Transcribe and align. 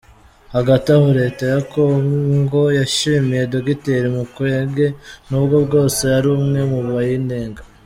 Hagati 0.55 0.87
aho, 0.95 1.07
leta 1.19 1.43
ya 1.53 1.59
Kongo 1.73 2.61
yashimiye 2.79 3.43
Dogiteri 3.53 4.07
Mukwege, 4.15 4.87
nubwo 5.29 5.55
bwose 5.65 6.01
ari 6.17 6.27
umwe 6.37 6.59
mu 6.71 6.79
bayinenga. 6.95 7.61